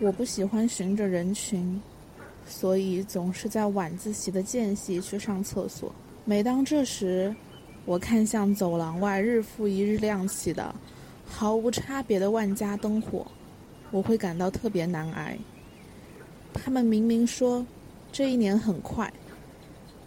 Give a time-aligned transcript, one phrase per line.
[0.00, 1.78] 我不喜欢循着人群，
[2.46, 5.92] 所以总是在晚自习的间隙去上厕所。
[6.24, 7.34] 每当这时，
[7.84, 10.74] 我看向走廊外日复一日亮起的、
[11.26, 13.26] 毫无差别的万家灯火，
[13.90, 15.36] 我会感到特别难挨。
[16.54, 17.64] 他们明明说
[18.10, 19.12] 这一年很快，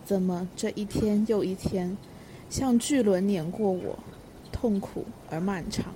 [0.04, 1.96] 怎么这一天又一天，
[2.50, 3.98] 像巨轮碾过我，
[4.52, 5.94] 痛苦而漫长。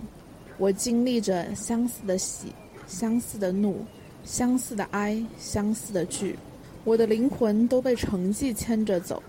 [0.60, 2.54] 我经历着相似的喜、
[2.88, 3.86] 相似的怒、
[4.24, 6.36] 相似的哀、相似的惧，
[6.84, 9.22] 我的灵魂都被成绩牵着走，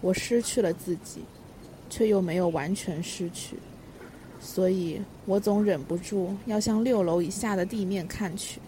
[0.00, 1.20] 我失去了自己。
[1.92, 3.56] 却又没有完全失去，
[4.40, 8.60] 所以我总忍不住要向六楼以下的地面看去。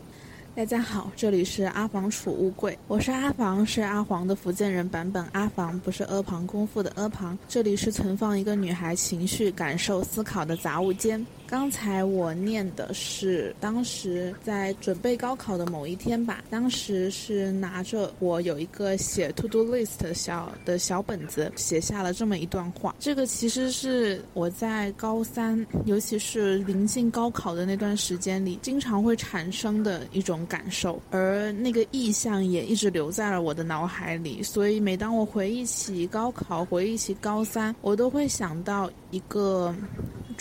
[0.56, 5.24] 大家好，这里是阿房储物柜，我是阿房，是阿黄的福建人版本。
[5.30, 11.24] 阿房不是阿房功夫的阿房，这里是存放一个女孩情绪、感受、思考的杂物间。
[11.52, 22.96] 刚才我念的是当时在准备高考的某一天吧，当时是拿着我有一个写 to do list 小的小本子，写下了这么一段话。
[22.98, 34.42] 这个其实是我在高三，尤其是临近高考的那段时间里，经常会产生的一种感受，而那个意象也一直留在了我的脑海里。
[34.42, 39.74] 所以每当我回忆起高考，回忆起高三，我都会想到一个。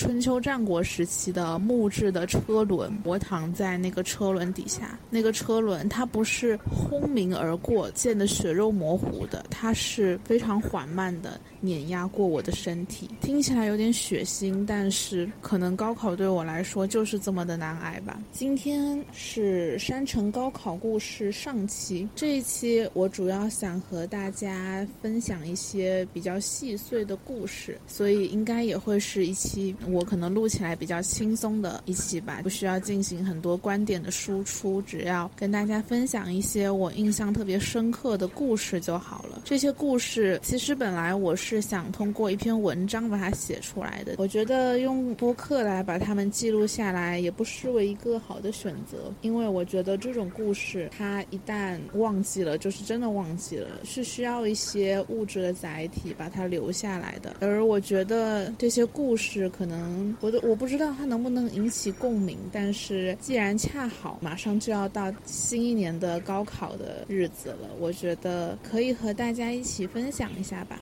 [0.02, 4.98] 春秋战国时期的木质的车轮，我躺在那个车轮底下。
[5.12, 13.10] 那个车轮它不是轰鸣而过，溅得血肉模糊的，它是非常缓慢的碾压过我的身体。
[13.22, 18.20] 听起来有点血腥，但是可能高考对我来说就是这么的难挨吧。
[18.32, 29.76] 今天是山城高考故事上期，这一期我主要想和大家分享一些比较细碎的故事，所以应该也会是一期。
[29.88, 39.42] 我可能录起来比较轻松的一期吧，不需要进行很多观点的输出，只要跟大家分享一些我印象特别深刻的故事就好了。
[39.46, 57.36] 这些故事其实本来我是是想通过一篇文章把它写出来的，我觉得用播客来把它们记录下来也不失为一个好的选择，因为我觉得这种故事它一旦忘记了，就是真的忘记了，是需要一些物质的载体把它留下来的。
[57.42, 59.66] 而我觉得这些故事可。
[59.66, 70.78] 能，我都我不知道它能不能引起共鸣，但是既然恰好马上就要到新一年的高考的日子了，我觉得可以和大家一起分享一下吧。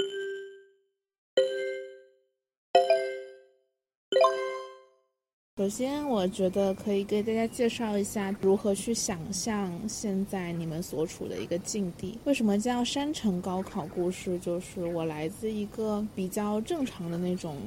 [5.59, 12.17] 首先，我觉得可以给大家介绍一下如何去想象现在你们所处的一个境地。
[12.23, 14.39] 为什么叫山城高考故事？
[14.39, 17.57] 就是我来自一个比较正常的那种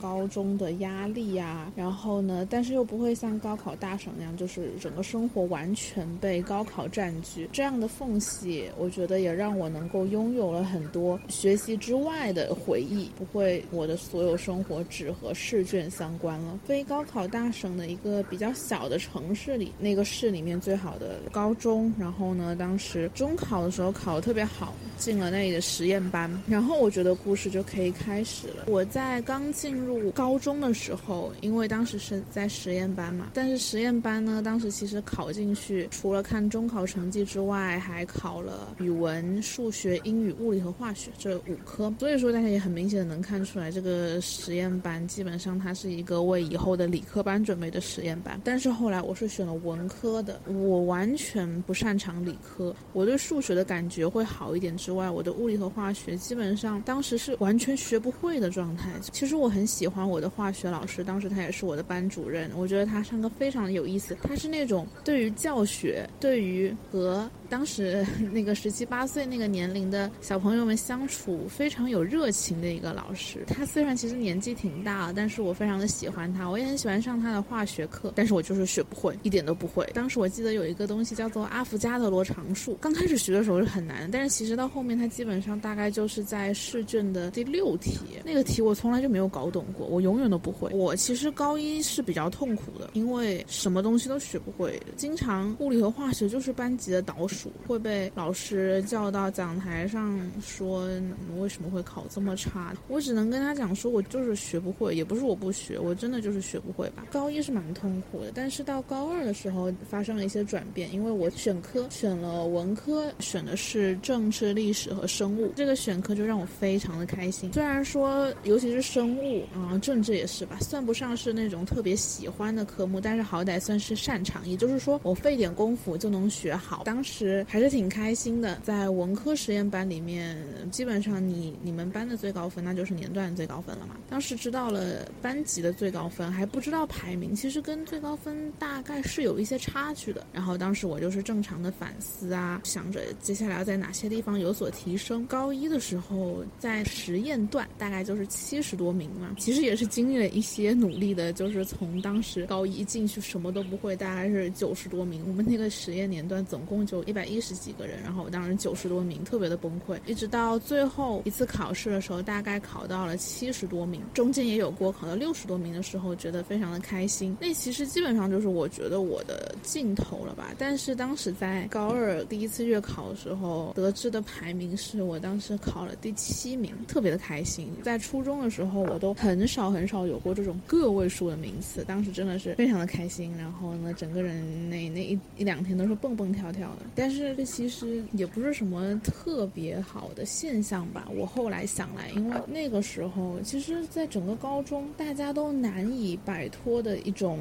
[0.00, 7.48] 高中的压力呀，然后呢，但是又不会像高考大省那样，就是整个生活完全被高考占据。
[7.52, 16.56] 这样的缝隙，我觉得也让我能够拥有了很多学习之外的回忆，不会我的所有生活只和试卷相关了。
[16.64, 17.28] 非高考。
[17.32, 28.66] 大省的一个比较小的城市里，那个市里面最好的高中，然后呢，当时中考的时候考得特别好，进了那里的实验班，然后我觉得故事就可以开始了。
[28.66, 47.21] 我在刚进入高中的时候，因为当时是在实验班嘛，但是实验班呢，当时其实考进去，除了看中考成绩之外，还考了语文、数学、英语、物理和化学这五科，所以说大家也很明显的能看出来，这个实验班基本上它是一个为以后的理科。
[47.22, 58.90] 班准备的实验班，但是后来我是选了文科的，我完全不擅长理科，我对数学的感觉会好一点之外，我的物理和化学基本上当时是完全学不会的状态。
[59.12, 68.02] 其实我很喜欢我的化学老师，当时他也是我的班主任，我觉得他上课非常的有意思，他是那种对于教学，对于和当时
[68.32, 73.44] 那个十七八岁那个年龄的小朋友们相处非常有热情的一个老师。
[73.46, 77.20] 他虽然其实年纪挺大，但是我非常的喜欢他，我也很喜欢上。
[77.20, 79.86] 他的化学课，但是我就是学不会，一点都不会。
[79.92, 90.72] 当时我记得有一个东西叫做阿伏加德罗常数，刚开始学的时候是很难，但是其实到后面他基本上大概就是在试卷的第六题，那个题我从来就没有搞懂过，我永远都不会。
[90.72, 102.74] 我其实高一是比较痛苦的，因为什么东西都学不会，经常物理和化学就是班级的倒数，会被老师叫到讲台上说你们为什么会考这么差。
[102.88, 107.06] 我只能跟他讲说，我就是学不会，也不是我不学，我真的就是学不会吧。
[107.10, 117.52] 高一是蛮痛苦的，但是到高二的时候发生了一些转变，因为我选科选了文科，选的是政治、历史和生物，这个选科就让我非常的开心。
[117.52, 126.82] 虽然说，尤其是生物啊，政治也是吧，算不上是那种特别喜欢的科目，但是好歹算是擅长，也就是说我费点功夫就能学好。
[126.84, 130.36] 当时还是挺开心的，在文科实验班里面，
[130.70, 133.96] 基本上你你们班的最高分那就是年段最高分了嘛。
[134.08, 140.26] 当时知道了班级的最高分，还不知道排名，其实跟最高分大概是有一些差距的。
[140.32, 145.26] 然后当时我就是正常的反思啊，想着接下来要在哪些地方有所提升。
[145.26, 155.22] 高一的时候在实验段大概就是七十多名嘛，其实也是经历了一些努力的，就是从当时高一进去什么都不会，大概是九十多名。
[155.26, 159.98] 我们那个实验年段总共就一百一十几个人，然后我当时九十多名，特别的崩溃。
[160.06, 167.36] 一直到最后一次考试的时候，大概考到了七十多名，中间也有过考到六十多名的时候，觉得非常的开心。
[167.40, 170.54] 那其实基本上就是我觉得我的尽头了吧。
[170.58, 177.68] 但是当时在高二第一次月考的时候，得知的排名是我当时考了第七名，特别的开心。
[177.82, 183.32] 在初中的时候，我都很少很少有过这种个位数的名次，当时真的是非常的开心。
[183.36, 186.86] 然后呢，整个人那那一一两天都是蹦蹦跳跳的。
[187.02, 191.08] 但是这其实也不是什么特别好的现象吧。
[191.12, 197.40] 我后来想来，因为那个时候，其实在整个高中，大家都难以摆脱的一种。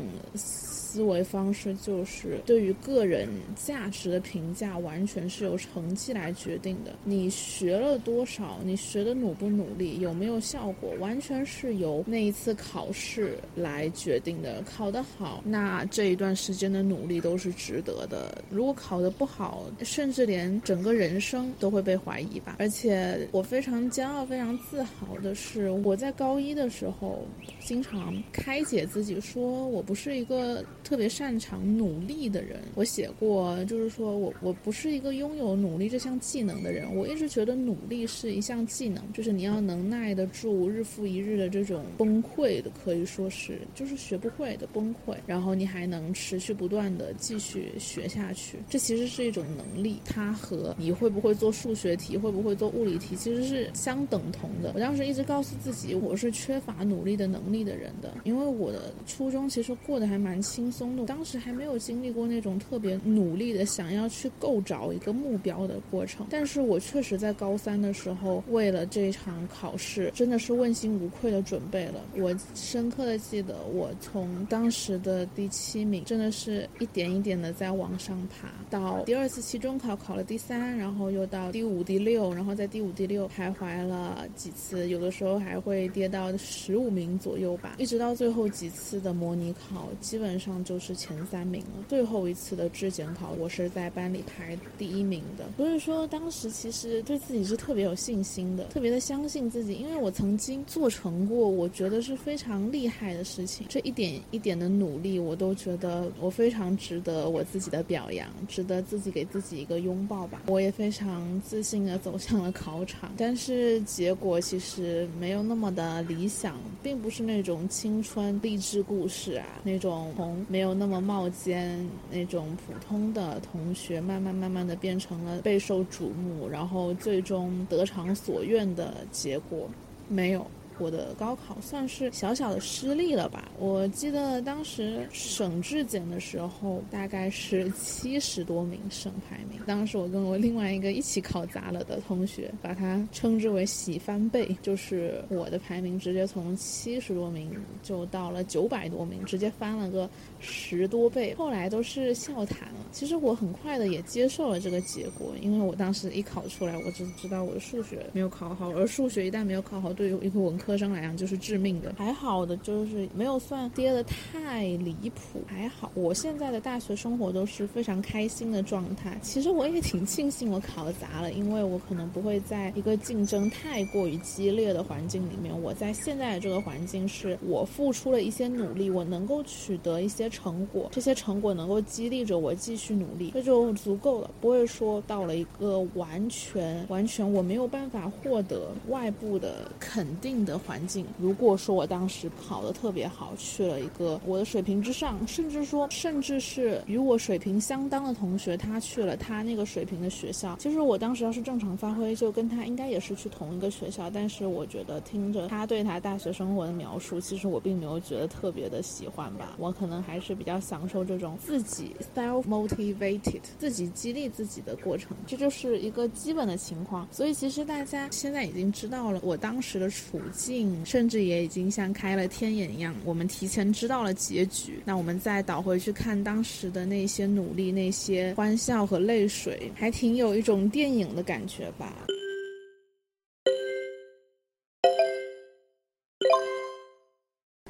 [0.91, 6.91] 思维方式就是对于个人价值的评价，完全是由成绩来决定的。
[7.05, 14.61] 你学了多少，你学的努不努力，有没有效果，完全是由那一次考试来决定的。
[14.63, 22.57] 考得好，那这一段时间的努力都是值得的；如果考得不好，甚至连整个人生都会被怀疑吧。
[22.59, 27.25] 而且我非常骄傲、非常自豪的是，我在高一的时候，
[27.61, 30.61] 经常开解自己说，我不是一个。
[30.83, 36.93] 特别擅长努力的人，我写过，就是说我我不是一个拥有努力这项技能的人。
[36.95, 48.57] 我一直觉得努力是一项技能，就是你要能耐得住日复一日的这种崩溃的，可以说是就是学不会的崩溃，然后你还能持续不断的继续学下去。
[48.69, 54.71] 这其实是一种能力，它和你会不会做数学题，会不会做物理题，其实是相等同的。
[54.73, 72.01] 我当时一直告诉自己，我是缺乏努力的能力的人的，因为我的初中其实过得还蛮轻松动，当时还没有经历过那种特别努力的想要去够找一个目标的过程，但是我确实在高三的时候，为了这场考试，真的是问心无愧的准备了。
[72.15, 90.60] 我深刻的记得，我从当时的第七名，真的是一点一点的在往上爬，到第二次期中考考了第三，然后又到第五、第六，然后在第五、第六徘徊了几次，有的时候还会跌到十五名左右吧，一直到最后几次的模拟考，基本上。
[90.63, 91.85] 就是前三名了。
[91.87, 95.45] 最后一次的质检考，我是在班里排第一名的。
[95.57, 103.65] 所以说，当时其实对自己是特别有信心的，特别的相信自己，因为我曾经做成过我觉得是非常厉害的事情。
[103.69, 110.43] 这一点一点的努力，我都觉得我非常值得我自己的表扬，值得自己给自己一个拥抱吧。
[110.47, 120.45] 我也非常自信的走向了考场，但是结果其实没有那么的理想，并不是那种青春励志故事啊，那种从。
[120.51, 129.69] 没有那么冒尖，那种普通的同学，慢慢慢慢的变成了备受瞩目，然后最终得偿所愿的结果，
[130.09, 130.45] 没有。
[130.77, 133.51] 我的高考算是小小的失利了吧？
[133.59, 139.59] 我记得当时省质检的时候，大概是七十多名省排名。
[139.67, 147.51] 当时我跟我另外一个一起考砸了的同学，把它称之为“喜翻倍”，就是我的排名直接从七十多名
[147.83, 150.09] 就到了九百多名，直接翻了个
[150.39, 151.35] 十多倍。
[151.35, 152.79] 后来都是笑谈了。
[152.91, 160.71] 其实我很快的也接受了这个结果，因为我当时一考出来，我只知道我的数学没有考好，而数学一旦没有考好，对于一个文科。
[160.81, 165.91] 生来讲就是致命的，还好的就是没有算跌的太离谱，还好。
[165.93, 169.15] 我现在的大学生活都是非常开心的状态。
[169.21, 175.53] 其实我也挺庆幸我考砸了，因为我可能不会在一个竞争太过于激烈的环境里面。
[175.61, 184.31] 我在现在的这个环境是我付出了一些努力，我能够取得一些成果，这些成果能够激励着我继续努力，这就足够了。
[184.41, 190.50] 不会说到了一个完全完全我没有办法获得外部的肯定的。
[190.51, 191.05] 的环境。
[191.17, 204.09] 如果说我当时考得特别好，去了一个我的水平之上，甚至说甚至是与我水平相当的同学，他去了他那个水平的学校，其实我当时要是正常发挥，就跟他应该也是去同一个学校。
[204.09, 209.55] 但是我觉得听着他对他大学生活的描述，其实我并没有觉得特别的喜欢吧。
[209.57, 217.07] 我可能还是比较享受这种自己 self motivated 自己激励自己的过程，这就是一个基本的情况。
[217.11, 220.40] 所以其实大家现在已经知道了我当时的处境，
[220.85, 224.81] 甚至也已经像开了天眼一样，我们提前知道了结局。
[224.85, 231.93] 那我们再倒回去看当时的那些努力、那些欢笑和泪水，还挺有一种电影的感觉吧。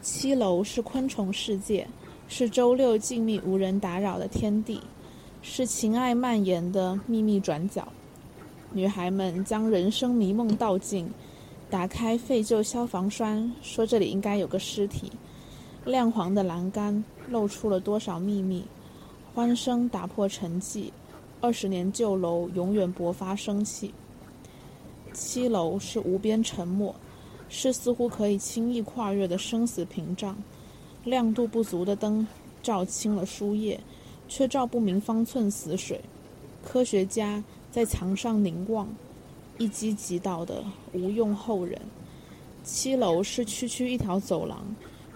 [0.01, 1.87] 七楼是昆虫世界，
[2.27, 4.81] 是周六静谧无人打扰的天地，
[5.41, 7.87] 是情爱蔓延的秘密转角。
[8.73, 11.07] 女孩们将人生迷梦道尽，
[11.71, 15.09] 打开废旧消防栓，说这里应该有个尸体。
[15.85, 18.65] 亮黄的栏杆露出了多少秘密？
[19.33, 20.91] 欢声打破沉寂，
[21.39, 23.93] 二十年旧楼永远勃发生气。
[25.13, 26.93] 七楼是无边沉默。
[27.47, 30.37] 是似乎可以轻易跨越的生死屏障，
[31.03, 32.25] 亮度不足的灯
[32.63, 33.77] 照清了书页，
[34.29, 35.99] 却照不明方寸死水。
[36.63, 38.87] 科学家在墙上凝望，
[39.61, 41.79] 一击即倒的无用后人。
[42.63, 44.65] 七楼是区区一条走廊，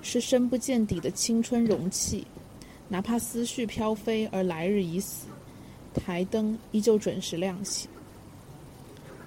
[0.04, 2.24] 是深不见底的青春容器，
[2.88, 5.26] 哪怕思绪飘飞而来日已死，
[5.96, 7.90] 台灯依旧准时亮起。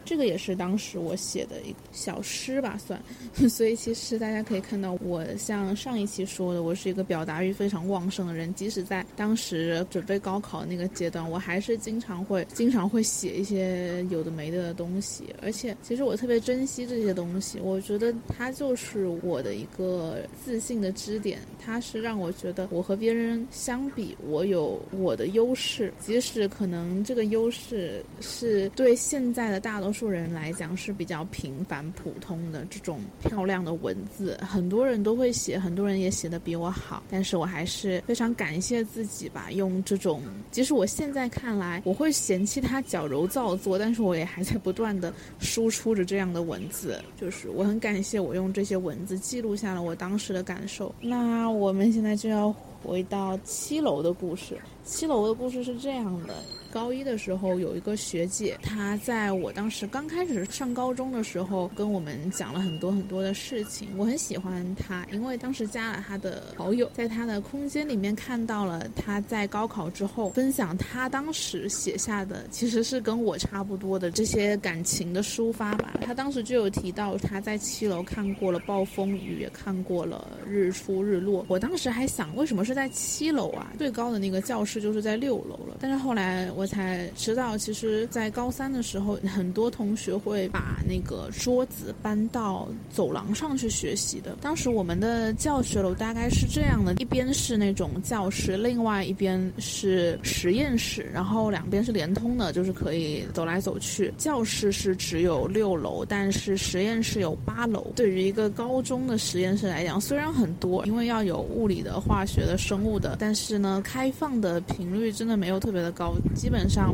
[0.09, 2.99] 这个也是当时我写的一小诗吧，算。
[3.47, 8.55] 所以其实大家可以看到，我像上一期说的，我是一个表达欲非常旺盛的人。
[8.55, 15.25] 即使在当时准备高考那个阶段，我还是经常会经常会写一些有的没的东西。
[15.43, 21.39] 而且，其实我特别珍惜这些东西，我觉得它就是我的一个自信的支点。
[21.63, 29.98] 它是让我觉得我和别人相比，我有我的优势，即使可能这个优势是对现在的大多数。
[29.99, 50.95] 数人来讲是比较平凡普通的这种漂亮的文字，很多人都会写，很多人也写的比我好，但是我还是非常感谢自己吧，用这种，即使我现在看来我会嫌弃他矫揉造作，但是我也还在不断的输出着这样的文字，就是我很感谢我用这些文字记录下了我当时的感受。
[51.01, 56.35] 那我们现在就要回到七楼的故事，七楼的故事是这样的。
[56.71, 63.89] 高一的时候，有一个学姐，她在我当时刚开始上高中的时候，跟我们讲了很多很多的事情。
[63.97, 75.99] 我很喜欢她，因为当时加了她的好友，在她的空间里面看到了她在高考之后分享她当时写下的，其实是跟我差不多的这些感情的抒发吧。
[76.03, 81.47] 她当时就有提到她在七楼看过了暴风雨，也看过了日出日落。
[81.49, 83.73] 我当时还想，为什么是在七楼啊？
[83.77, 85.79] 最高的那个教室就是在六楼了。
[85.81, 86.29] 但是后来。
[86.59, 94.37] 我才知道，其实，在高三的时候，很多同学会把那个桌子搬到走廊上去学习的。
[94.41, 104.13] 当时我们的教学楼大概是这样的：一边是那种教室，另外一边是实验室，然后两边是连通的，就是可以走来走去。
[104.19, 107.93] 教室是只有六楼，但是实验室有八楼。
[107.95, 116.15] 对于一个高中的实验室来讲，虽然很多，因为要有物理的、化学的、生物的，但是呢，开放的频率真的没有特别的高。
[116.35, 116.93] 基本上，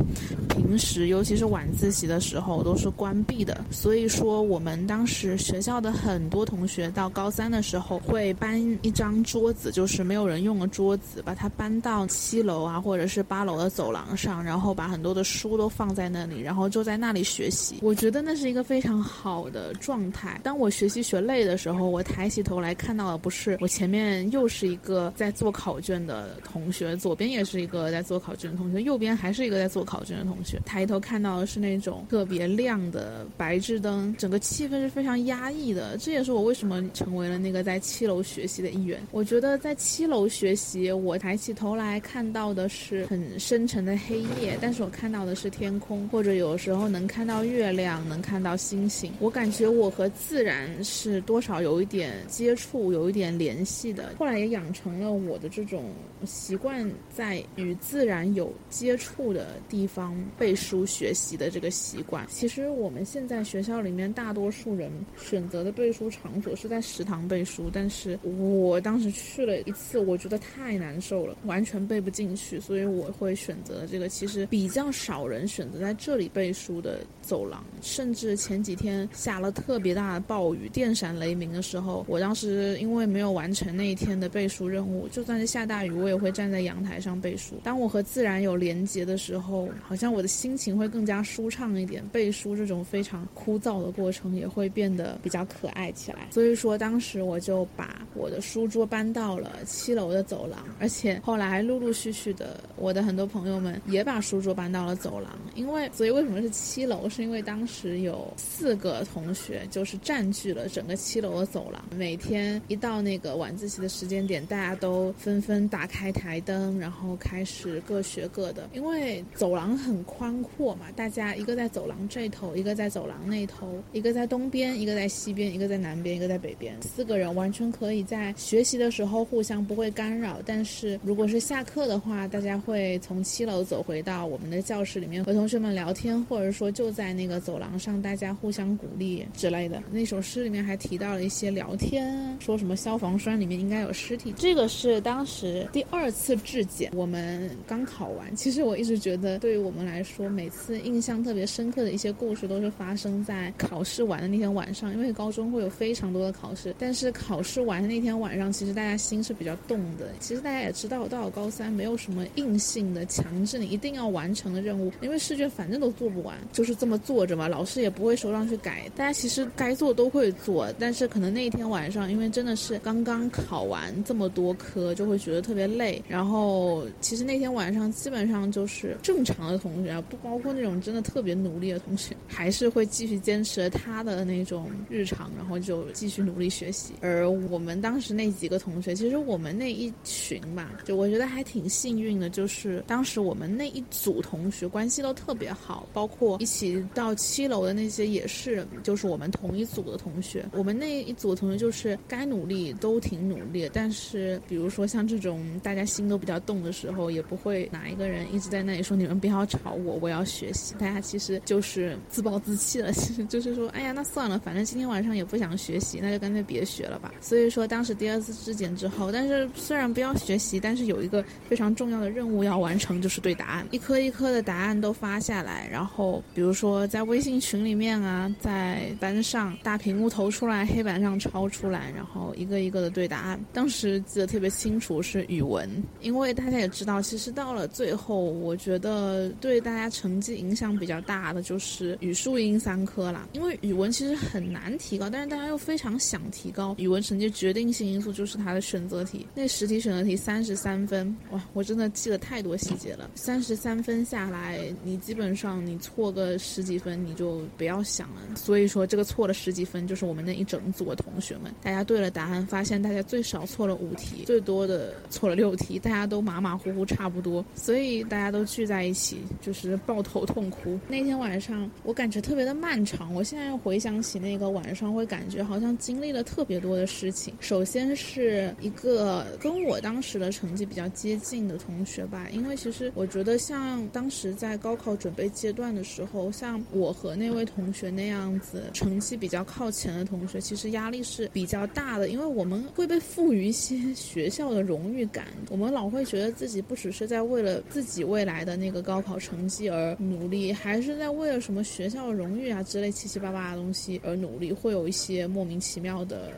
[0.49, 3.65] 平时尤其是晚自习的时候都是关闭的。
[3.71, 17.77] 所以说，我们当时学校的很多同学到高三的时候会搬一张桌子，就是没有人用的桌子，把它搬到七楼啊，或者是八楼的走廊上，然后把很多的书都放在那里，然后就在那里学习。
[17.81, 20.39] 我觉得那是一个非常好的状态。
[20.43, 29.45] 当我学习学累的时候，我抬起头来看到的不是我前面又是一个在做考卷的同学，左边也是一个在做考卷的同学，右边还是。
[29.45, 35.95] 一个在做考卷的同学抬头看到的是那种特别亮的白炽灯，整个气氛是非常压抑的。
[35.99, 38.99] 这也是我为什么成为了那个在七楼学习的一员。
[39.11, 49.13] 我觉得在七楼学习，我抬起头来看到的是很深沉的黑夜，但是我看到的是天空，或者有时候能看到月亮，能看到星星。
[49.19, 54.15] 我感觉我和自然是多少有一点接触，有一点联系的。
[54.17, 55.91] 后来也养成了我的这种
[56.25, 62.25] 习惯，在与自然有接触的地方背书学习的这个习惯。
[62.29, 77.63] 其实我们现在学校里面大多数人选择的背书场所是在食堂背书，但是我当时去了一次，我觉得太难受了，完全背不进去，所以我会选择这个其实比较少人选择在这里背书的走廊。
[77.81, 87.59] 甚至前几天下了特别大的暴雨，电闪雷鸣的时候，我当时因为没有完成那一天的背书任务，就在算是下大雨，我也会站在阳台上背书。
[87.61, 96.29] 当我和自然有连接的时候，好像我的心情会更加舒畅一点，背书这种非常枯燥的过程也会变得比较可爱起来。
[96.31, 105.37] 所以说，当时我就把我的书桌搬到了七楼的走廊，而且后来陆陆续续的，我的很多朋友们也把书桌搬到了走廊。
[105.53, 107.09] 因为，所以为什么是七楼？
[107.09, 118.69] 是因为当时有四个同学就是占据了整个七楼的走廊，每天一到那个晚自习的时间点，大家都纷纷打开台灯，然后开始各学各的。
[118.73, 130.37] 因为走廊很宽阔嘛，大家一个在走廊这头，一个在走廊那头，一个在东边，一个在西边，一个在南边，一个在北边，四个人完全可以在学习的时候互相不会干扰。
[130.45, 139.81] 但是如果是下课的话，大家会从七楼走回到我们的教室里面和同学们聊天，或者说就在那个走廊上，大家互相鼓励之类的。
[139.91, 144.31] 那首诗里面还提到了一些聊天，说什么消防栓里面应该有尸体。
[144.37, 148.35] 这个是当当时第二次质检，我们刚考完。
[148.35, 154.91] 其实我一直觉得，对于我们来说，每次印象特别深刻的一些故事，都是发生在考试完的那天晚上。
[154.91, 160.09] 因为高中会有非常多的考试，但是考试完的那天晚上，其实大家心是比较动的。
[160.19, 168.91] 其实大家也知道，到了高三，没有什么硬性的强制你一定要完成的任务，因为试卷反正都做不完，就是这么坐着嘛，老师也不会手上去改。
[168.97, 176.01] 大家其实该做都会做，但是可能那一天晚上，因为真的是刚刚考完这么多科，就会觉得特别累。
[176.07, 186.93] 然后其实那天晚上基本上就是正常的同学啊，不包括那种真的特别努力的同学，还是会继续坚持他的那种日常，然后就继续努力学习。
[187.01, 200.45] 而我们当时那几个同学，其实我们那一群吧，就我觉得还挺幸运的，就是当时我们那一组同学关系都特别好，包括一起到七楼的那些也是，就是我们同一组的同学。
[200.53, 210.75] 我们那一组同学就是该努力都挺努力，但是比如说像这种大家心都比较动的时候，也不会哪一个人一直在那里说你们不要吵我，我要学习。
[210.79, 217.13] 大家其实就是自暴自弃了， 其实就是说，哎呀，那算了，反正今天晚上也不想学习，那就干脆别学了吧。
[217.21, 233.39] 所以说当时第二次质检之后，但是虽然不要学习，但是有一个非常重要的任务要完成，就是对答案，一颗一颗的答案都发下来，然后比如说在微信群里面啊，在班上大屏幕投出来，黑板上抄出来，然后一个一个的对答案。
[233.53, 235.69] 当时记得特别清清楚是语文，
[236.01, 243.25] 因为大家也知道，其实到了最后，我觉得对大家成绩影响比较大的就是语数英三科啦。
[243.31, 249.25] 因为语文其实很难提高，但是大家又非常想提高语文成绩，决定性因素就是它的选择题。
[249.33, 253.09] 那十题选择题三十三分，哇，我真的记了太多细节了。
[253.15, 258.35] 三十三分下来，你基本上你错个十几分你就不要想了。
[258.35, 270.79] 所以说这个错了十几分，就是我们那一整组的同学们，大家对了答案，发现大家最少错了五题，最多的错了六题，大家都马马虎虎差不多，所以大家都聚在一起，就是抱头痛哭。
[270.87, 277.33] 那天晚上我感觉特别的漫长，我现在回想起那个晚上，会感觉好像经历了特别多的事情。
[277.39, 306.31] 首先是一个跟我当时的成绩比较接近的同学吧，因为其实我觉得像当时在高考准备阶段的时候，像我和那位同学那样子成绩比较靠前的同学，其实压力是比较大的，因为我们会被赋予一些学校荣誉感，我们老会觉得自己不只是在为了自己未来的那个高考成绩而努力，还是在为了什么学校荣誉啊之类七七八八的东西而努力，会有一些莫名其妙的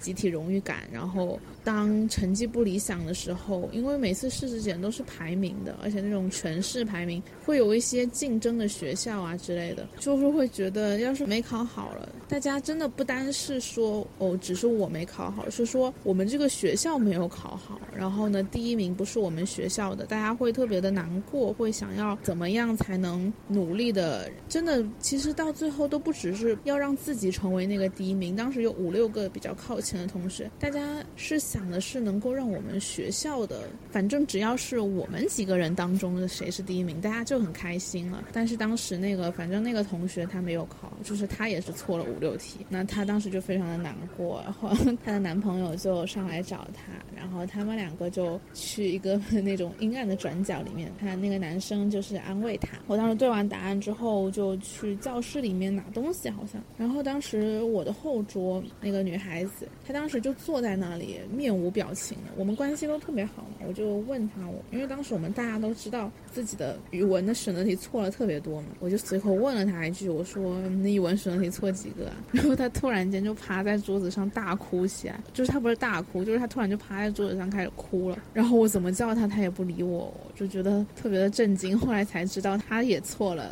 [0.00, 1.38] 集体荣誉感，然后。
[1.64, 28.34] 当成绩不理想的时候，因为每次试质检都是排名的，而且那种全市排名会有一些竞争的学校啊之类的，就是会觉得要是没考好了，大家真的不单是说哦，只是我没考好，是说我们这个学校没有考好，然后呢，第一名不是我们学校的，大家会特别的难过，会想要怎么样才能努力的，真的，其实到最后都不只是要让自己成为那个第一名。
[28.34, 30.80] 当时有五六个比较靠前的同学，大家
[31.14, 31.40] 是。
[31.52, 38.24] 想的是能够让我们学校的，反正只要是我们几个人当中的谁是第一名，大家就很开心了。
[38.32, 44.70] 但是当时那个，反正那个同学他没有考，就是他也是错了五六题，那他当时就非常的难过，然后
[45.04, 52.78] 她的男朋友就上来找她，然后他们两个就去一个 那种阴暗的转角里面，他那个男生就是安慰她。
[52.86, 62.30] 我当时对完答案之后，就去教室里面拿东西，好像，然后当时我的后桌那个女孩子，她当时就坐在那里，面无表情的。
[62.36, 72.12] 我们关系都特别好嘛，我就问他，我因为当时我们大家都知道自己的语文的选择题错了特别多嘛，我就随口问了他一句，我说你语文选择题错几个？
[72.30, 78.18] 然后他突然间就趴在桌子上大哭起来，就是他不是大哭，就是他突然就趴在桌子上开始哭了。
[78.32, 81.76] 然后我怎么叫他，他也不理我，我就觉得特别的震惊。
[81.76, 83.50] 后来才知道他也错了。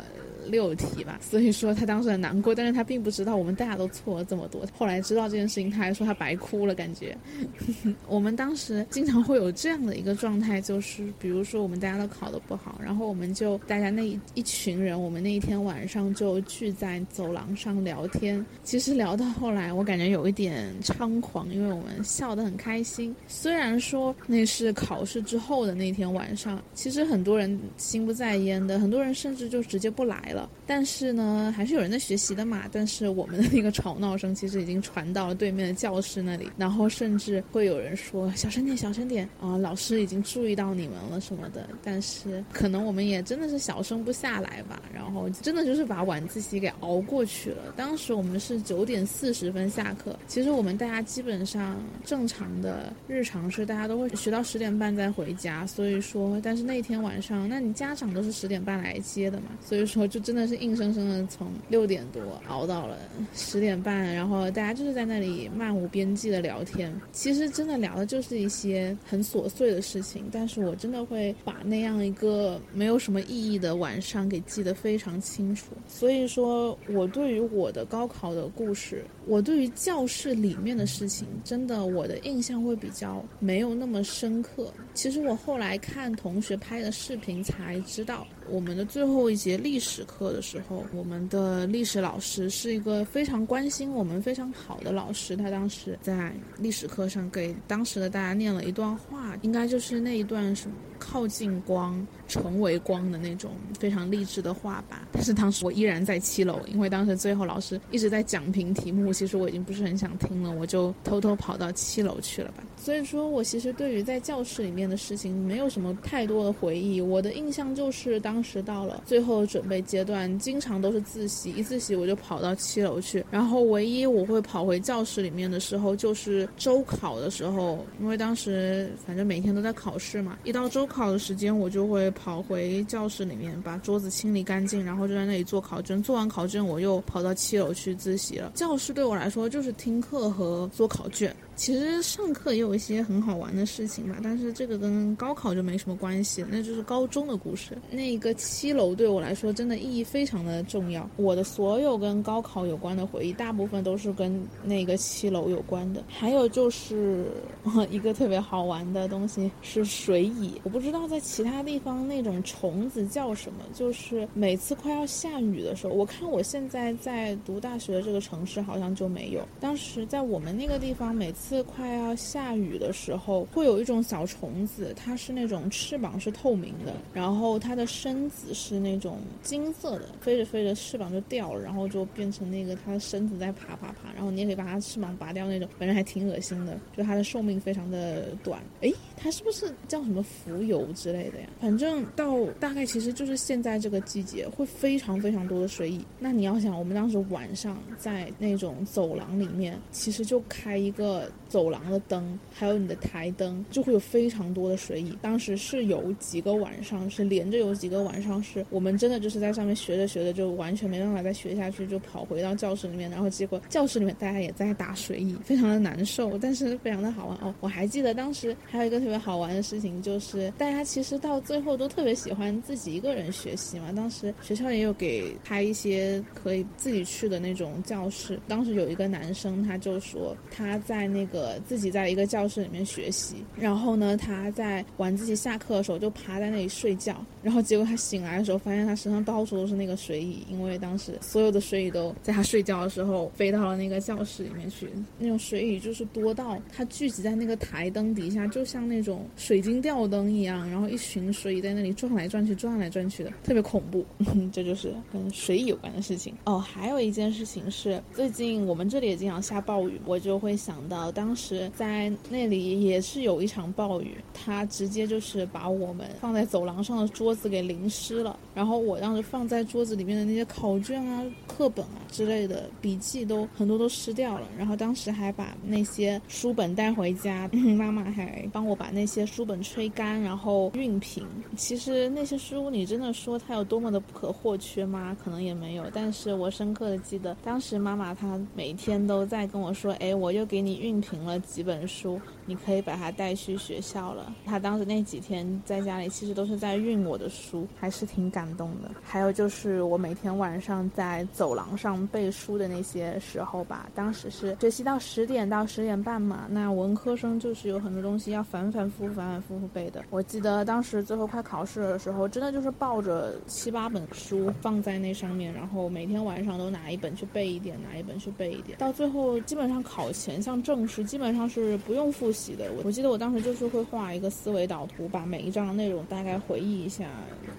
[0.49, 4.65] 六题吧，所以说他当时很难过，但是他并不知道我们大家都错了这么多。
[4.77, 7.17] 后来知道这件事情，他还说他白哭了，感觉。
[8.07, 18.43] 我们当时经常会有这样的一个状态，就是比如说我们大家都考得不好，然后我们就大家那一群人，我们那一天晚上就聚在走廊上聊天。
[18.63, 23.15] 其实聊到后来，我感觉有一点猖狂，因为我们笑得很开心。
[23.27, 30.49] 虽然说那是考试之后的那天晚上，其实很多人心不在焉的，很多人甚至就直接不来了。
[30.65, 32.63] 但是呢，还是有人在学习的嘛。
[32.71, 44.81] 但是我们的那个吵闹声其实已经传到了对面的教室那里，然后甚至会有人说：“小声点，小声点啊，老师已经注意到你们了什么的。”但是可能我们也真的是小声不下来吧。
[44.93, 47.73] 然后真的就是把晚自习给熬过去了。
[47.75, 55.67] 当时我们是九点四十分下课，其实我们大家基本上正常的日常是大家都会学到十点半再回家。
[55.67, 59.47] 所以说，但是那天晚上，那你家长都是十点半来接的嘛？
[59.61, 60.20] 所以说就。
[60.21, 62.97] 真的是硬生生的从六点多熬到了
[63.33, 66.93] 十点半，然后大家就是在那里漫无边际的聊天。
[67.11, 75.71] 其实真的聊的就是一些很琐碎的事情，但是我真的会把那样一个没有什么意义的晚上给记得非常清楚。
[75.87, 84.73] 所以说我对于我的高考的故事，我对于教室里面的事情，真的我的印象会比较没有那么深刻。
[84.93, 88.27] 其实我后来看同学拍的视频才知道。
[88.49, 95.37] 我们的最后一节历史课的时候，我们的历史老师是一个非常关心我们、非常好的老师。
[95.37, 100.75] 他当时在历史课上给当时的大家念了一段话，应该就是那一段什么。
[100.99, 105.07] 靠近光，成为光的那种非常励志的话吧。
[105.11, 112.63] 但是当时我依然在七楼，因为当时最后老师一直在讲评题目，其实我已经不是很想听了，我就偷偷跑到七楼去了吧。
[112.77, 116.99] 所以说我其实对于在教室里面的事情没有什么太多的回忆。
[116.99, 123.25] 我的印象就是当时到了最后准备阶段，经常都是自习，一自习我就跑到七楼去。
[123.31, 130.85] 然后唯一我会跑回教室里面的时候，就是周考的时候，因为当时反正每天都在考试嘛，一到周。
[130.91, 136.01] 考的时间，我就会跑回教室里面，把桌子清理干净，然后就在那里做考证。
[136.01, 138.51] 做完考证，我又跑到七楼去自习了。
[138.55, 141.35] 教室对我来说就是听课和做考卷。
[141.61, 147.77] 其实上课也有一些很好玩的事情吧，但是这个跟高考就没什么关系，那就是高中的故事。
[147.91, 151.07] 那个七楼对我来说真的意义非常的重要。
[151.17, 156.03] 我的所有跟高考有关的回忆，大部分都是跟那个七楼有关的。
[156.07, 157.27] 还有就是
[157.91, 169.47] 一个特别好玩的东西是水蚁，我不知道在其他地方那种虫子叫什么，就是每次快要下雨的时候，我看我现在在读大学的这个城市好像就没有。
[169.59, 171.50] 当时在我们那个地方，每次。
[171.51, 188.61] 次快要下雨的时候，会有一种小虫子，它是那种翅膀是透明的，然后它的身子是那种金色的，飞着飞着翅膀就掉了，然后就变成那个它的身子在爬爬爬，然后你也可以把它翅膀拔掉那种，反正还挺恶心的，就它的寿命非常的短。
[188.79, 191.49] 诶，它是不是叫什么浮游之类的呀？
[191.59, 196.05] 反正到大概其实就是现在这个季节会非常非常多的水蚁。
[196.17, 201.29] 那你要想，我们当时晚上在那种走廊里面，其实就开一个。
[201.47, 205.17] 走廊的灯，还有你的台灯，就会有非常多的水蚁。
[205.21, 217.53] 当时是有几个晚上，是连着有几个晚上，是我们真的就是在上面学着学着，就完全没办法再学下去，就跑回到教室里面，然后结果教室里面大家也在打水蚁，非常的难受，但是非常的好玩哦。
[217.59, 223.91] 我还记得当时还有一个特别好玩的事情，就是大家其实到最后都特别喜欢自己一个人学习嘛。
[223.93, 228.39] 当时学校也有给开一些可以自己去的那种教室。
[228.47, 231.20] 当时有一个男生，他就说他在那。
[231.21, 254.03] 那个自己在一个教室里面学习，然后呢，他在晚自习下课的时候就趴在那里睡觉，然后结果他醒来的时候，发现他身上到处都是那个水蚁，因为当时所有的水蚁都在他睡觉的时候飞到了那个教室里面去，那种水蚁就是多到它聚集在那个台灯底下，就像那种水晶吊灯一样，然后一群水蚁在那里转来转去，转来转去的，特别恐怖。
[254.51, 256.57] 这就是跟水蚁有关的事情哦。
[256.57, 268.37] 还有一件事情是，最近我们这里也经常下暴雨，我就会想到当时在那里也是有一场暴雨，它直接就是把我们放在走廊上的桌子给淋湿了。
[268.53, 274.47] 然后我当时放在桌子里面的那些考卷啊、课本啊之类的笔记都很多都湿掉了。
[274.57, 281.25] 然后当时还把那些书本带回家， 妈妈还帮我把那些书本吹干，然后熨平。
[281.55, 285.15] 其实那些书，你真的说它有多么的不可或缺吗？
[285.23, 285.85] 可能也没有。
[285.93, 298.91] 但是我深刻的记得，当时妈妈她每天都在跟我说：“哎，我又给你熨评了几本书，你可以把它带去学校了。”他当时那几天在家里，其实都是在熨我的书，还是挺感动的。
[299.03, 310.03] 还有就是我每天晚上在走廊上背书的那些时候吧，当时是学习到十点到十点半嘛，那文科生就是有很多东西要反反复复、反反复复背的。
[310.09, 318.77] 我记得当时最后快考试的时候，真的就是抱着七八本书放在那上面，然后每天晚上都拿一本去背一点，拿一本去背一点。
[318.77, 322.65] 到最后基本上考前像正式基本上是不用复习的。
[322.83, 327.09] 我记得我当时就是会画一个思维导图，把每一章的内容大概回忆一下，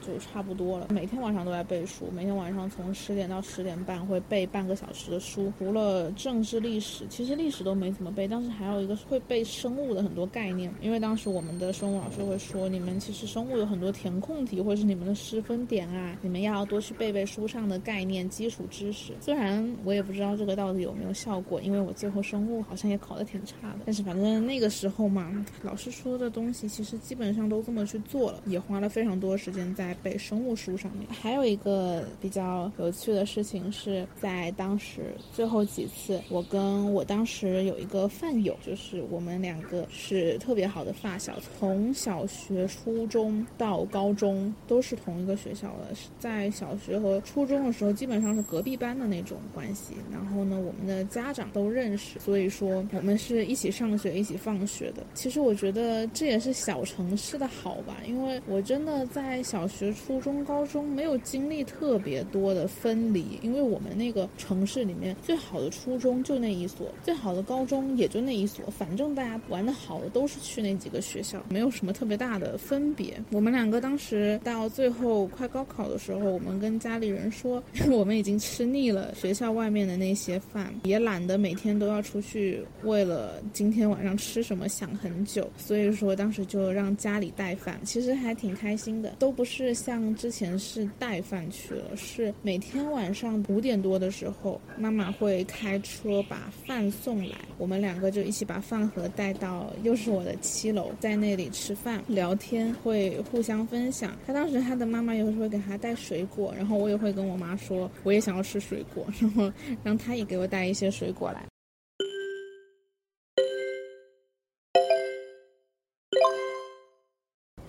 [0.06, 0.88] 就差不多了。
[0.90, 5.52] 每天晚上都在背书，每天晚上从十点到十点半会背半个小时的书。
[5.58, 8.26] 除了政治、历史，其实历史都没怎么背。
[8.26, 19.12] 当时还有一个会背生物的很多概念，因为当时我们的生物老师会说，你们其实生物有很多填空题，或者是你们的失分点啊，你们要多去背背书上的概念、基础知识。
[19.20, 23.80] 虽然我也不知道这个到底有没有效果，因为我最后生物好像也考得挺差的。
[23.85, 31.07] 但是反正那个时候嘛，老师说的东西其实基本上都这么去做了，也花了非常多时间在背生物书上面。
[31.11, 49.94] 还有一个比较有趣的事情是在当时最后几次，我跟我当时有一个饭友，就是我们两个是特别好的发小，从小学、初中到高中都是同一个学校的，在小学和初中的时候基本上是隔壁班的那种关系。
[50.11, 55.02] 然后呢，我们的家长都认识，所以说我们是一起上学、一起放上学的。
[55.14, 73.20] 其实我觉得这也是小城市的好吧，因为我真的在小学、初中、高中没有经历特别多的分离，因为我们那个城市里面最好的初中就那一所，最好的高中也就那一所，反正大家玩的好的都是去那几个学校，没有什么特别大的分别。
[73.30, 104.16] 我们两个当时到最后快高考的时候，我们跟家里人说， 我们已经吃腻了学校外面的那些饭，也懒得每天都要出去，为了今天晚上吃什么想很久，所以说当时就让家里带饭，其实还挺开心的，都不是像之前是带饭去了，是每天晚上五点多的时候，妈妈会开车把饭送来，我们两个就一起把饭盒带到又是我的七楼，在那里吃饭聊天，会互相分享。
[104.26, 109.52] 他当时他的妈妈有时候会给他带水果，然后我也会跟我妈说，我也想要吃水果，然后
[109.85, 111.51] 让他也给我带一些水果来。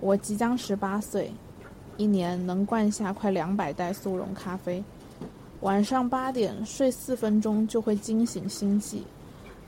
[0.03, 1.31] 我即将十八岁，
[1.95, 4.83] 一年能灌下快两百袋速溶咖啡。
[5.61, 9.01] 晚上八点睡四分钟就会惊醒心悸，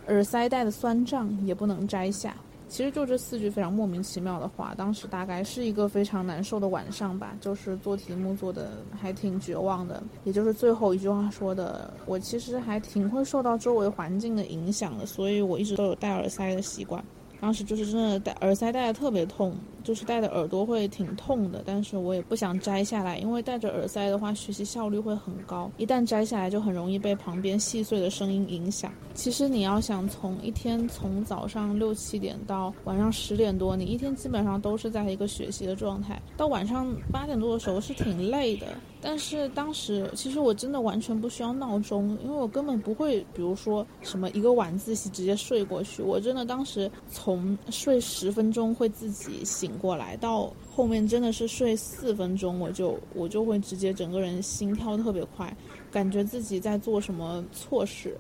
[0.08, 2.36] 耳塞带的酸胀也不能摘下。
[2.68, 10.04] 其实就这四句非常莫名其妙的话，当时大概是一个非常难受的晚上吧，就是做题目做的还挺绝望的。
[10.26, 17.02] 也就是最后一句话说的，我其实还挺会受到周围环境的影响的，所以我一直都有戴耳塞的习惯。
[17.40, 28.92] 当时就是真的戴耳塞戴的特别痛，就是戴的耳朵会挺痛的，但是我也不想摘下来，因为戴着耳塞的话学习效率会很高，一旦摘下来就很容易被旁边细碎的声音影响。
[29.14, 38.68] 其实你要想从一天从早上六七点到晚上十点多，你一天基本上都是在一个学习的状态，到晚上八点多的时候是挺累的。
[39.08, 46.02] 但是当时其实我真的完全不需要闹钟，因为我根本不会，比如说什么一个晚自习直接睡过去。
[46.02, 55.56] 我真的当时从睡十分钟会自己醒过来，到后面真的是睡四分钟，我就我就会直接整个人心跳特别快，
[55.92, 58.18] 感觉自己在做什么错事，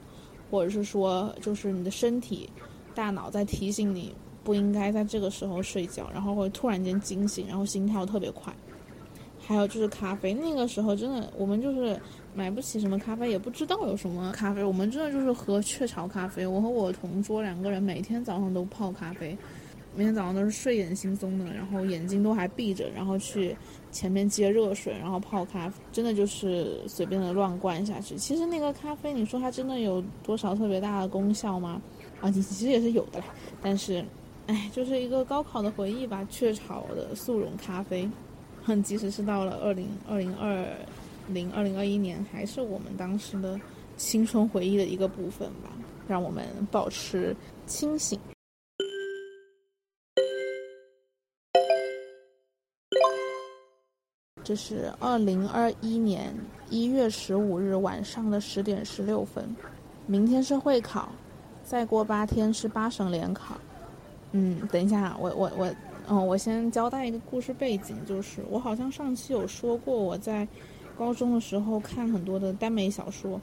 [0.51, 2.47] 或者是说就是你的身体、
[2.93, 8.55] 大脑在提醒你不应该在这个时候睡觉，然后会突然间惊醒，然后心跳特别快。
[9.45, 11.99] 还有就是咖啡，那个时候真的我们就是
[12.33, 16.45] 买不起什么咖啡，也不知道有什么咖啡，我们真的就是喝雀巢咖啡。
[16.47, 19.37] 我和我同桌两个人每天早上都泡咖啡。
[19.97, 23.55] 每天早上都是睡眼惺忪的，然后眼睛都还闭着，然后去
[23.93, 28.17] 前面接热水，然后泡咖啡，真的就是随便的乱灌下去。
[28.17, 31.81] 其实那个咖啡，你说它真的有多少特别大的功效吗？
[32.19, 33.23] 啊，其实也是有的，
[33.61, 34.03] 但是，
[34.47, 36.27] 哎，就是一个高考的回忆吧。
[36.29, 38.05] 雀巢的速溶咖啡，
[38.81, 40.65] 即使是到了二零二零二
[41.27, 43.59] 零二零二一年，还是我们当时的
[43.95, 45.71] 青春回忆的一个部分吧，
[46.07, 47.35] 让我们保持
[47.67, 48.19] 清醒。
[54.43, 56.31] 这是二零二一年
[56.69, 59.43] 一月十五日晚上的十点十六分。
[60.05, 61.09] 明天是会考，
[61.63, 63.57] 再过八天是八省联考。
[64.33, 65.75] 嗯，等一下，我我我，
[66.07, 70.47] 嗯，我先交代一个故事背景，就是我好像上期有说过，我在
[70.97, 73.39] 高中的时候看很多的耽美小说。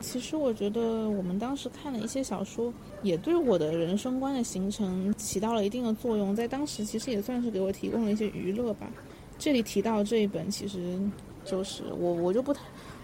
[0.00, 8.90] 其实我觉得我们当时看的一些小说，也对我的人生观的形成起到了一定的作用，在当时其实也算是给我提供了一些娱乐吧。
[9.38, 10.98] 这里提到这一本，其实
[11.44, 12.60] 就是我我就不太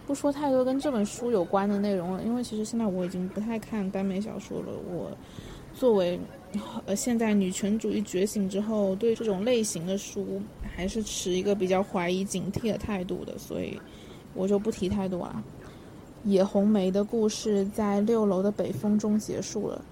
[0.06, 4.72] 不说太多跟这本书有关的内容了，因为其实现在我已经不太看耽美小说了。
[4.92, 5.16] 我
[5.72, 6.18] 作为
[6.86, 10.40] 呃现在女权主义觉醒之后，对这种类型的书
[10.74, 13.78] 还是持一个比较怀疑警惕的态度的，所以
[14.34, 15.44] 我就不提太多了。
[16.24, 19.84] 野红梅的故事在六楼的北风中结束了，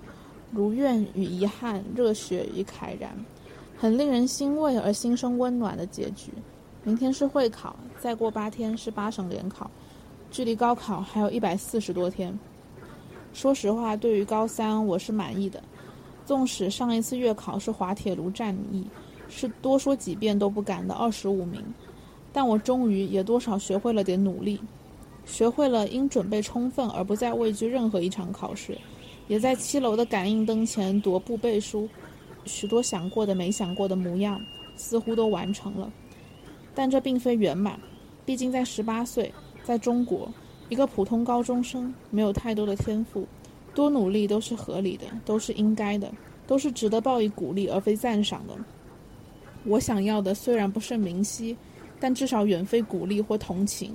[0.51, 3.15] 如愿与遗憾，热血与慨然。
[3.77, 6.33] 很令人欣慰而心生温暖的结局。
[6.83, 9.71] 明天是会考，再过八天是八省联考，
[10.31, 12.37] 距离高考还有一百四十多天。
[13.35, 15.63] 说实话，对于高三我是满意的。
[16.27, 18.85] 纵使上一次月考是滑铁卢战役，
[19.29, 21.65] 是多说几遍都不敢的二十五名，
[22.33, 24.61] 但我终于也多少学会了点努力，
[25.25, 28.77] 学会了因准备充分而不再畏惧任何一场考试，
[29.29, 31.89] 也在七楼的感应灯前踱步背书。
[32.45, 34.41] 许多想过的、没想过的模样，
[34.77, 35.91] 似乎都完成了，
[36.75, 37.79] 但这并非圆满。
[38.25, 40.29] 毕竟在十八岁，在中国，
[40.69, 43.27] 一个普通高中生没有太多的天赋，
[43.77, 46.11] 多努力都是合理的，都是应该的，
[46.47, 48.57] 都是值得报以鼓励而非赞赏的。
[49.65, 51.55] 我想要的虽然不甚明晰，
[52.01, 53.95] 但至少远非鼓励或同情。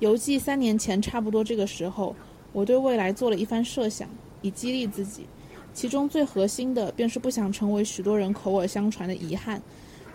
[0.00, 2.16] 犹记三年前差不多这个时候，
[2.52, 4.08] 我对未来做了一番设想，
[4.42, 5.24] 以激励自己。
[5.72, 9.62] 其中最核心的，便是不想成为许多人口耳相传的遗憾。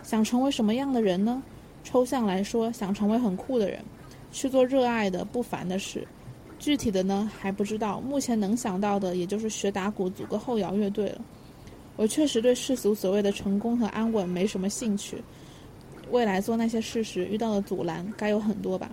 [0.02, 1.42] 想成为什么样的人呢？
[1.82, 3.82] 抽象来说，想成为很酷的人，
[4.30, 6.06] 去做热爱的不凡的事。
[6.60, 8.00] 具体的呢，还不知道。
[8.00, 11.20] 目前能想到的，也就是学打鼓，组个后摇乐队了。
[11.96, 15.16] 我确实对世俗所谓的成功和安稳没什么兴趣。
[16.10, 18.90] 未来做那些事时遇到的阻拦，该有很多吧。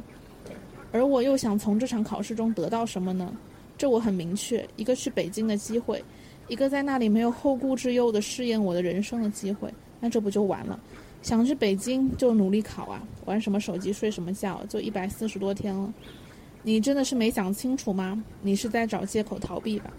[0.93, 3.31] 而我又想从这场考试中得到什么呢？
[3.77, 6.03] 这我很明确，一个去北京的机会。
[6.47, 10.79] 一个在那里没有后顾之忧的试验我的人生的机会，那这不就完了？
[11.21, 15.93] 想去北京就努力考啊，玩什么手机睡什么觉，就一百四十多天了。
[16.67, 18.21] 你真的是没想清楚吗？
[18.41, 19.89] 你是在找借口逃避吧？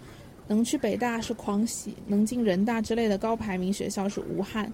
[0.47, 4.71] 能去北大是狂喜，能进人大之类的高排名学校是无憾。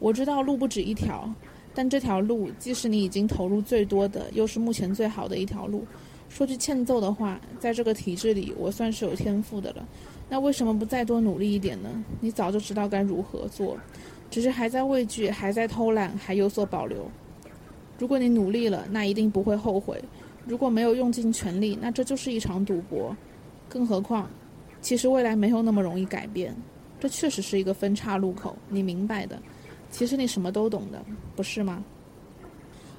[0.00, 1.32] 我知道路不止一条，
[1.72, 5.86] 但这条路既是你已经投入最多的，又是目前最好的一条路。
[6.28, 9.88] 说句欠揍的话，在这个体制里，我算是有天赋的了。
[10.28, 12.04] 那为什么不再多努力一点呢？
[12.20, 13.78] 你早就知道该如何做，
[14.28, 17.08] 只是还在畏惧，还在偷懒，还有所保留。
[17.96, 19.96] 如果你努力了，那一定不会后悔；
[20.48, 23.14] 如果没有用尽全力，那这就是一场赌博。
[23.68, 24.28] 更何况，
[24.80, 26.56] 其实未来没有那么容易改变，
[26.98, 29.38] 这确实是一个分岔路口，你明白的。
[29.90, 31.04] 其实你什么都懂的，
[31.36, 31.84] 不是吗？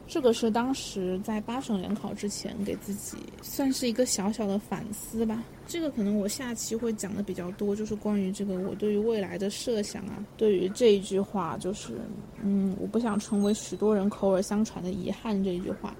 [0.07, 5.43] 这个是当时在八省联考之前给自己算是一个小小的反思吧。
[5.67, 11.93] 这个可能我下期会讲的比较多，就是关于这个我对于未来的设想啊，对于这一句话，就是
[12.41, 15.95] 嗯，我不想成为许多人口耳相传的遗憾这一句话，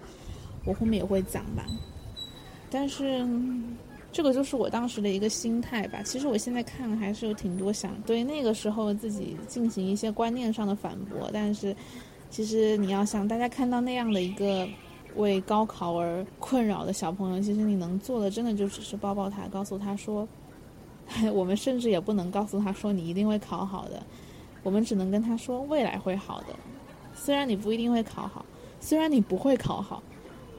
[0.65, 1.65] 我后面也会讲吧。
[2.69, 3.26] 但是
[4.12, 6.02] 这个就是我当时的一个心态吧。
[6.04, 11.76] 其实我现在看还是有挺多想对那个时候自己进行一些观念上的反驳，但是。
[12.32, 14.69] 其实你要想，大家看到那样的一个
[15.15, 20.28] 为高考而困扰的小朋友，其实你能做的真的就只是抱抱他，告诉他说，
[21.34, 24.00] 我们甚至也不能告诉他说你一定会考好的，
[24.62, 26.56] 我们只能跟他说未来会好的。
[27.15, 28.45] 虽然你不一定会考好，
[28.80, 30.04] 虽然你不会考好，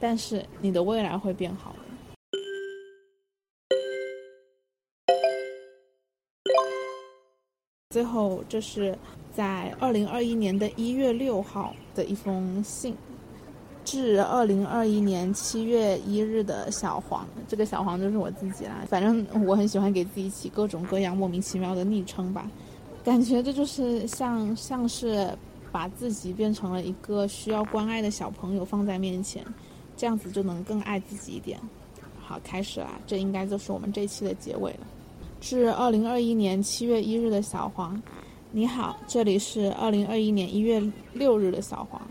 [0.01, 1.79] 但是你的未来会变好的。
[7.91, 8.97] 最后，这是。
[9.33, 12.93] 在二零二一年的一月六号的一封信，
[13.85, 18.83] 致二零二一年七月一日的小黄，这个小黄就是我自己啦。
[18.89, 22.51] 反正我很喜欢给自己起各种各样莫名其妙的昵称吧，
[23.05, 25.33] 感觉这就是像像是
[25.71, 29.41] 把自己变成了一个需要关爱的小朋友放在面前，
[29.95, 31.59] 这样子就能更爱自己一点。
[32.19, 34.87] 好，开始啦，这应该就是我们这期的结尾了。
[35.39, 38.01] 至二零二一年七月一日的小黄，
[38.51, 40.81] 你好，这里是二零二一年一月
[41.13, 42.01] 六日的小黄。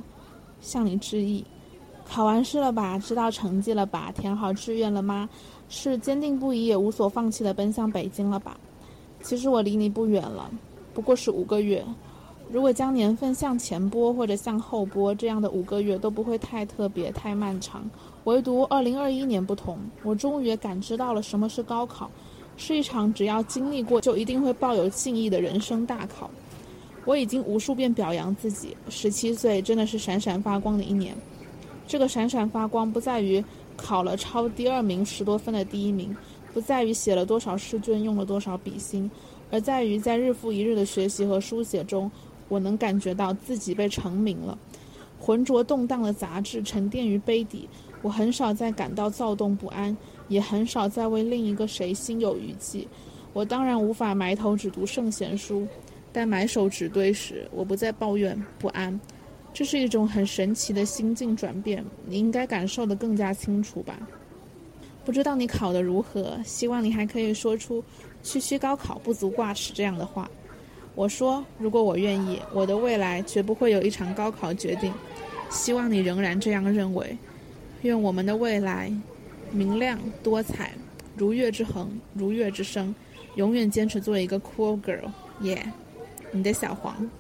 [0.61, 1.43] 向你致意，
[2.05, 2.99] 考完试了吧？
[2.99, 4.13] 知道成绩了吧？
[4.15, 5.29] 填好志愿了吗？
[5.69, 8.59] 是坚定不移也无所放弃的奔向北京了吧？
[9.23, 10.51] 其实我离你不远了，
[10.93, 11.83] 不过是五个月。
[12.53, 17.89] 如果将年份向前拨或者向后拨，这样的五个月都不会太特别、太漫长。
[18.25, 22.11] 唯独二零二一年不同，我终于也感知到了什么是高考，
[22.57, 26.29] 是一场只要经历过就一定会抱有敬意的人生大考。
[27.05, 31.17] 我已经无数遍表扬自己，十七岁真的是闪闪发光的一年。
[31.87, 33.43] 这个闪闪发光不在于
[33.77, 36.15] 考了超第二名十多分的第一名，
[36.53, 39.09] 不在于写了多少试卷用了多少笔芯，
[39.53, 42.11] 而在于在日复一日的学习和书写中，
[42.51, 44.59] 我能感觉到自己被成名了。
[45.19, 47.67] 浑浊动荡的杂质沉淀于杯底，
[48.03, 49.97] 我很少再感到躁动不安，
[50.29, 52.87] 也很少再为另一个谁心有余悸。
[53.33, 55.67] 我当然无法埋头只读圣贤书。
[56.13, 59.01] 但埋首纸堆时，我不再抱怨不安，
[59.55, 63.97] 这是一种很神奇的心境转变，你应该感受得更加清楚吧？
[65.05, 67.81] 不知道你考得如何，希望你还可以说出
[68.25, 70.29] “区区高考不足挂齿”这样的话。
[70.95, 74.93] 我说，如果我愿意，我的未来绝不会有一场高考决定。
[75.49, 77.17] 希望你仍然这样认为。
[77.83, 78.93] 愿我们的未来
[79.51, 80.73] 明亮多彩，
[81.17, 82.95] 如月之恒，如月之升，
[83.37, 85.11] 永远坚持做一个 cool girl，
[85.41, 85.73] 耶！
[86.31, 87.11] 你的小黄，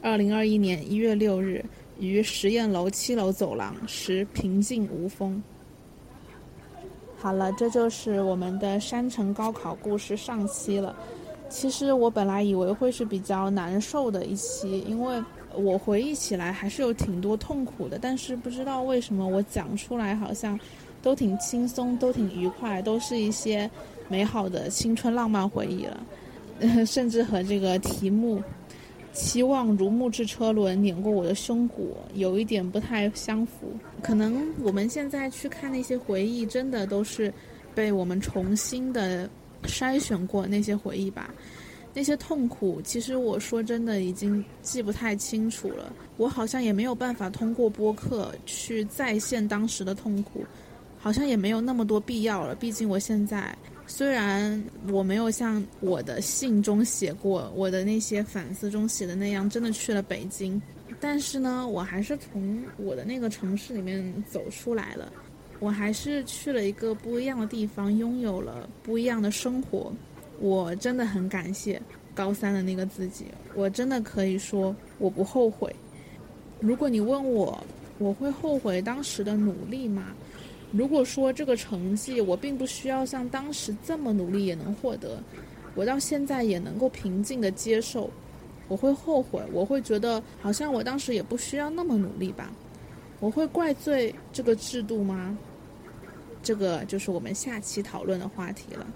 [0.00, 1.64] 二零二一年一月六日
[2.00, 5.40] 于实验楼七楼走廊时平静无风。
[7.16, 10.96] 好了，这就是我们的山城高考故事上期了。
[11.52, 15.22] 其实我本来以为会是比较难受的一期，因为
[15.54, 17.98] 我回忆起来还是有挺多痛苦的。
[18.00, 20.58] 但是不知道为什么我讲出来好像
[21.02, 23.70] 都挺轻松，都挺愉快，都是一些
[24.08, 26.00] 美好的青春浪漫回忆了。
[26.86, 28.42] 甚至和这个题目
[29.12, 33.72] “期望如木质车轮碾过我的胸骨”有一点不太相符。
[34.00, 37.32] 可能我们现在去看那些回忆，真的都是
[37.74, 39.28] 被我们重新的
[39.64, 41.32] 筛选过那些回忆吧。
[41.94, 45.92] 那些痛苦，其实我说真的已经记不太清楚了。
[46.16, 50.44] 我好像也没有办法通过播客去再现当时的痛苦，
[50.98, 52.54] 好像也没有那么多必要了。
[52.54, 53.56] 毕竟我现在。
[53.84, 60.62] 虽然我没有像我的信中写过，我的那些反思中写的那样，真的去了北京，
[61.00, 65.12] 但是呢，我还是从我的那个城市里面走出来了，
[65.62, 69.92] 我还是去了一个不一样的地方，拥有了不一样的生活。
[70.40, 71.80] 我真的很感谢
[72.16, 75.72] 高三的那个自己，我真的可以说我不后悔。
[76.58, 77.64] 如果你问我，
[77.98, 80.08] 我会后悔当时的努力吗？
[80.72, 85.22] 如果说这个成绩我并不需要像当时这么努力也能获得，
[85.76, 88.10] 我到现在也能够平静的接受，
[88.66, 92.50] 我会后悔，我会觉得好像我当时也不需要那么努力吧，
[93.20, 95.38] 我会怪罪这个制度吗？
[96.42, 98.86] 这个就是我们下期讨论的话题了。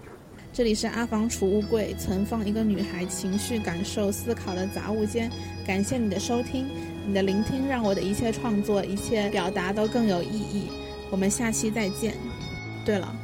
[0.52, 5.30] 这里是阿房储物柜，存放一个女孩情绪、感受、思考的杂物间。
[5.66, 6.66] 感谢你的收听，
[7.06, 10.68] 你的聆听让我的一切创作、一切表达都更有意义。
[11.10, 12.14] 我们下期再见。
[12.86, 13.14] 对了，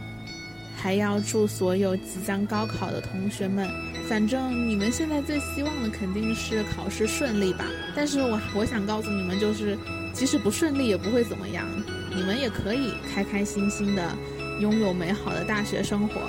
[0.77, 3.67] 还要祝所有即将高考的同学们，
[4.09, 7.65] 反正你们现在最希望的肯定是考试顺利吧。
[7.97, 9.79] 但是我我想告诉你们，就是
[10.13, 11.67] 即使不顺利也不会怎么样，
[12.15, 14.17] 你们也可以开开心心的
[14.61, 16.21] 拥有美好的大学生活。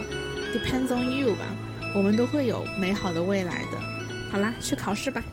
[0.54, 1.46] Depends on you 吧，
[1.96, 3.80] 我们都会有美好的未来的。
[4.32, 5.24] 好啦，去考试吧。